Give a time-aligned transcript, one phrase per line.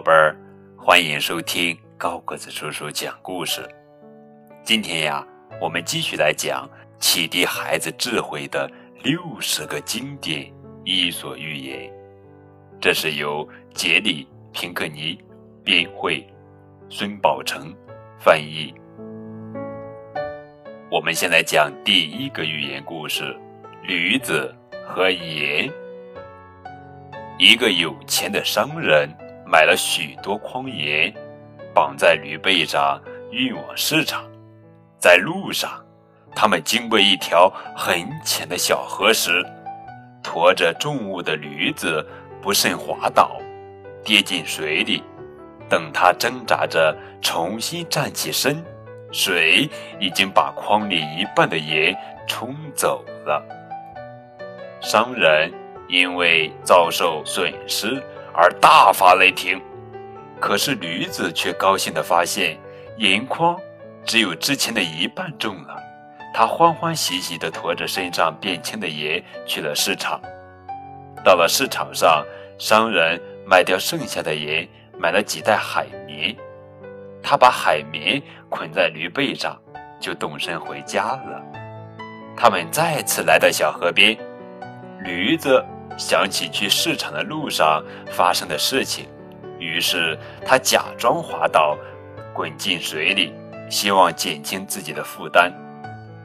[0.00, 0.34] 宝贝儿，
[0.78, 3.60] 欢迎收听高个子叔叔讲故事。
[4.64, 5.22] 今天呀，
[5.60, 6.66] 我们继续来讲
[6.98, 8.66] 启迪孩子智慧的
[9.02, 10.50] 六十个经典
[10.86, 11.92] 伊索寓言。
[12.80, 14.26] 这是由杰里·
[14.58, 15.22] 平克尼
[15.62, 16.26] 编绘，
[16.88, 17.70] 孙宝成
[18.18, 18.72] 翻译。
[20.90, 23.36] 我们先来讲第一个寓言故事：
[23.82, 24.50] 驴子
[24.82, 25.70] 和盐。
[27.38, 29.06] 一个有钱的商人
[29.50, 31.12] 买了许多筐盐，
[31.74, 34.24] 绑在驴背上运往市场。
[34.96, 35.84] 在路上，
[36.36, 39.44] 他们经过一条很浅的小河时，
[40.22, 42.06] 驮着重物的驴子
[42.40, 43.40] 不慎滑倒，
[44.04, 45.02] 跌进水里。
[45.68, 48.64] 等他挣扎着重新站起身，
[49.10, 51.96] 水已经把筐里一半的盐
[52.28, 53.44] 冲走了。
[54.80, 55.52] 商人。
[55.92, 58.00] 因为遭受损失
[58.32, 59.60] 而大发雷霆，
[60.40, 62.56] 可是驴子却高兴地发现
[62.98, 63.58] 盐筐
[64.04, 65.76] 只有之前的一半重了。
[66.32, 70.20] 他欢欢喜喜地驮着身上变轻的盐去了市场。
[71.24, 72.24] 到了市场上，
[72.56, 76.34] 商人卖掉剩下的盐，买了几袋海绵。
[77.22, 79.60] 他把海绵捆在驴背上，
[79.98, 81.42] 就动身回家了。
[82.36, 84.16] 他们再次来到小河边，
[85.04, 85.62] 驴子。
[85.96, 89.06] 想起去市场的路上发生的事情，
[89.58, 91.76] 于是他假装滑倒，
[92.32, 93.32] 滚进水里，
[93.68, 95.52] 希望减轻自己的负担。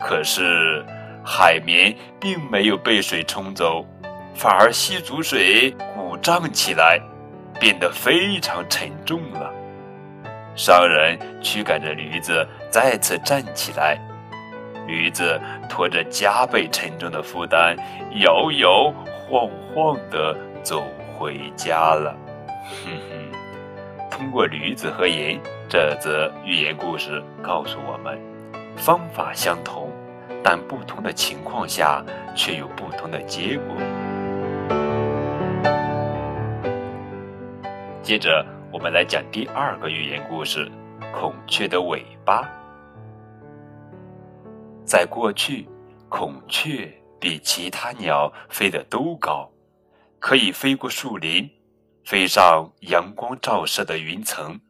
[0.00, 0.84] 可是
[1.24, 3.84] 海绵并没有被水冲走，
[4.34, 7.00] 反而吸足水鼓胀起来，
[7.58, 9.50] 变得非常沉重了。
[10.54, 13.98] 商人驱赶着驴子再次站起来，
[14.86, 17.76] 驴子拖着加倍沉重的负担，
[18.20, 18.92] 摇摇。
[19.26, 20.84] 晃晃地走
[21.16, 22.14] 回家了。
[22.84, 28.20] 哼哼，通过驴子和盐这则寓言故事告诉我们，
[28.76, 29.90] 方法相同，
[30.42, 32.04] 但不同的情况下
[32.36, 33.74] 却有不同的结果。
[38.02, 40.70] 接着，我们来讲第二个寓言故事：
[41.14, 42.46] 孔雀的尾巴。
[44.84, 45.68] 在过去，
[46.08, 46.92] 孔雀。
[47.20, 49.50] 比其他鸟飞得都高，
[50.18, 51.50] 可以飞过树林，
[52.04, 54.60] 飞上阳光照射的云层。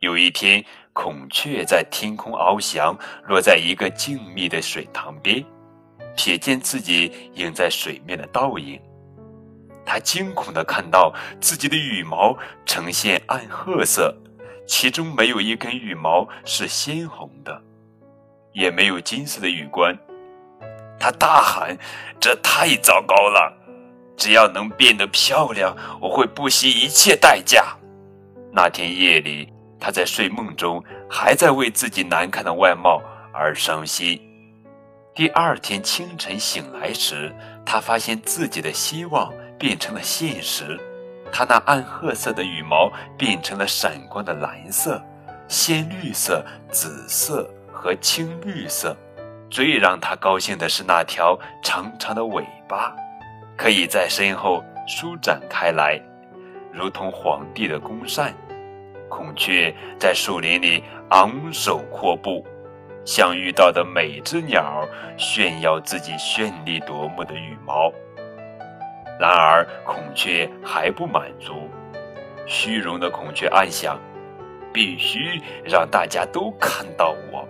[0.00, 5.44] 有一天，孔雀在天空翱翔，落在一个静谧的水塘边，
[6.16, 8.80] 瞥见自己映在水面的倒影，
[9.86, 14.12] 它惊恐地看到自己的羽毛呈现暗褐色，
[14.66, 17.62] 其中没有一根羽毛是鲜红的，
[18.52, 19.96] 也没有金色的羽冠。
[20.98, 21.76] 他大喊
[22.20, 23.52] ：“这太糟糕了！
[24.16, 27.76] 只要能变得漂亮，我会不惜一切代价。”
[28.52, 33.02] 那天夜里，他在睡梦中还在为自己难看的外貌
[33.32, 34.20] 而伤心。
[35.14, 37.34] 第二天清晨醒来时，
[37.66, 40.78] 他发现自己的希望变成了现实。
[41.32, 45.02] 他那暗褐色的羽毛变成了闪光的蓝色、
[45.48, 47.48] 鲜绿色、紫色
[47.82, 48.96] 和青绿色。
[49.50, 52.94] 最让他高兴的是那条长长的尾巴，
[53.56, 56.00] 可以在身后舒展开来，
[56.72, 58.32] 如同皇帝的弓扇。
[59.10, 62.46] 孔雀在树林里昂首阔步，
[63.04, 64.88] 向遇到的每只鸟
[65.18, 67.92] 炫耀自己绚丽夺目的羽毛。
[69.20, 71.68] 然而，孔雀还不满足，
[72.46, 74.00] 虚荣的孔雀暗想：
[74.72, 77.46] 必须让大家都看到我。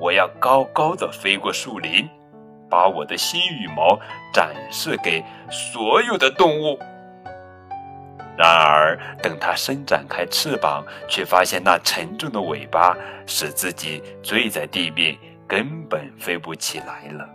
[0.00, 2.08] 我要高高的飞过树林，
[2.68, 3.98] 把我的新羽毛
[4.32, 6.78] 展示给所有的动物。
[8.36, 12.96] 然而，等它伸展开翅膀，却发现那沉重的尾巴
[13.26, 17.28] 使自己坠在地面，根本飞不起来了。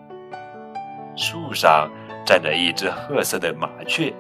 [1.16, 1.90] 树上
[2.26, 4.14] 站着一只褐色的麻雀，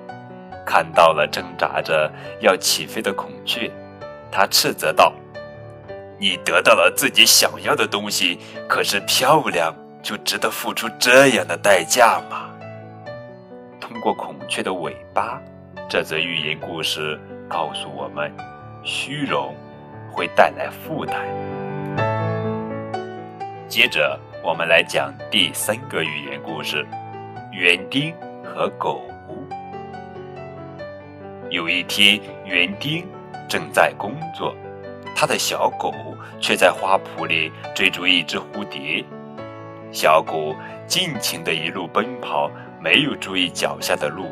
[0.65, 2.09] 看到了挣扎着
[2.39, 3.69] 要起飞的孔雀，
[4.31, 5.13] 它斥责道。
[6.19, 8.37] 你得到了自己想要的东西，
[8.67, 9.73] 可是漂亮
[10.03, 12.49] 就值得付出这样的代价吗？
[13.79, 15.41] 通过孔雀的尾巴，
[15.87, 17.17] 这则寓言故事
[17.47, 18.29] 告诉我们：
[18.83, 19.55] 虚荣
[20.11, 21.25] 会带来负担。
[23.69, 26.85] 接着，我们来讲第三个寓言故事：
[27.53, 28.13] 园丁
[28.43, 29.01] 和狗。
[31.49, 33.07] 有一天，园丁
[33.47, 34.53] 正在工作。
[35.15, 35.93] 他的小狗
[36.39, 39.03] 却在花圃里追逐一只蝴蝶，
[39.91, 40.55] 小狗
[40.87, 42.49] 尽情地一路奔跑，
[42.81, 44.27] 没有注意脚下的路，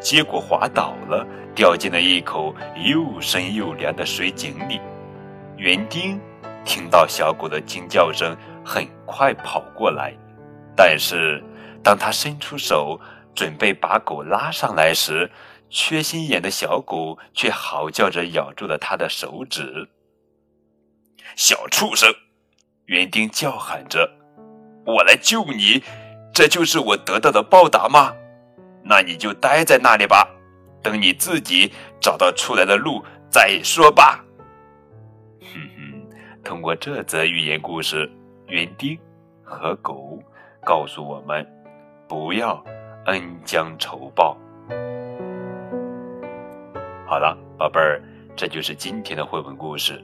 [0.00, 4.80] 结果滑倒了，掉进了一口又深又凉的水井里。
[5.56, 6.20] 园丁
[6.64, 10.12] 听到小狗的惊叫声，很快跑过来，
[10.74, 11.42] 但是
[11.84, 13.00] 当他伸出手
[13.32, 15.30] 准备把狗拉上来时，
[15.70, 19.88] 缺心眼的小狗却嚎叫着咬住了他的手指。
[21.36, 22.12] 小畜生！
[22.86, 24.10] 园丁叫喊着
[24.84, 25.82] ：“我来救你，
[26.34, 28.12] 这就是我得到的报答吗？
[28.84, 30.28] 那你就待在那里吧，
[30.82, 34.24] 等你自己找到出来的路再说吧。”
[35.40, 36.08] 哼哼，
[36.44, 38.10] 通过这则寓言故事，
[38.48, 38.98] 园丁
[39.42, 40.18] 和狗
[40.64, 41.46] 告诉我们：
[42.08, 42.62] 不要
[43.06, 44.36] 恩将仇报。
[47.06, 48.02] 好了，宝贝儿，
[48.34, 50.02] 这就是今天的绘本故事。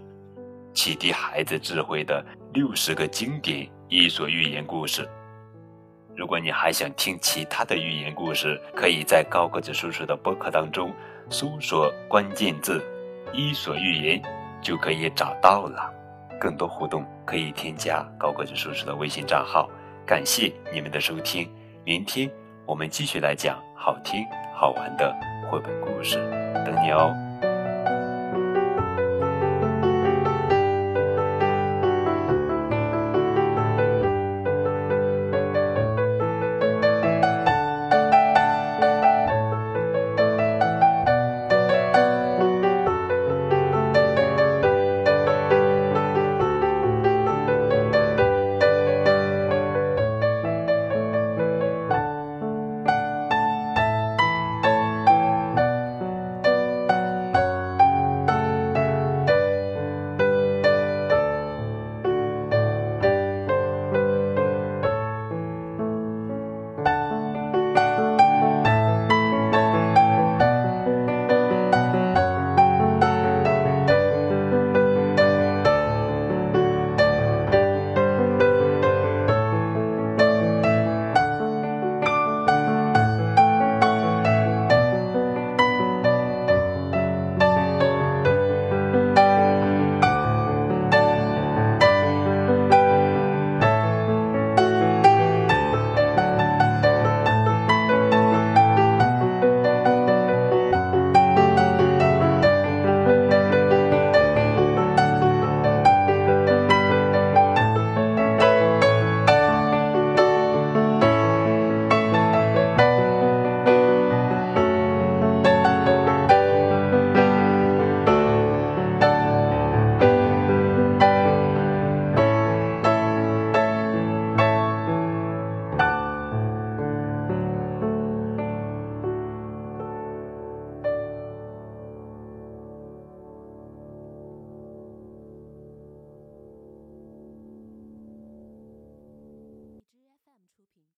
[0.78, 5.08] 启迪孩子智慧的六十个经典伊索寓言故事。
[6.16, 10.94] 如果你还想听其他的寓言故事，可以在高个子叔叔的博客当中
[11.30, 12.80] 搜索关键字
[13.34, 14.22] “伊索寓言”，
[14.62, 15.92] 就可以找到了。
[16.38, 19.68] 更多互动可以添加高个子叔叔的微信账号。
[20.06, 21.52] 感谢你们的收听，
[21.84, 22.30] 明天
[22.64, 25.12] 我们继续来讲好听好玩的
[25.50, 26.18] 绘本故事，
[26.64, 27.12] 等你哦。